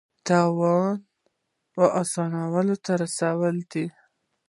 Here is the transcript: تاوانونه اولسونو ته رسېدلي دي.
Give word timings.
تاوانونه 0.27 2.39
اولسونو 2.47 2.75
ته 2.85 2.91
رسېدلي 3.01 3.63
دي. 3.71 3.85